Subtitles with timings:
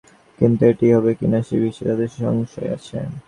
[0.39, 2.97] কিন্তু এটি হবে কি না সে বিষয়ে যথেষ্ট সংশয় আছে।